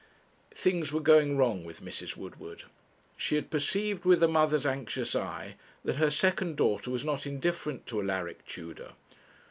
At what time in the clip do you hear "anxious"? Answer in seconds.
4.65-5.15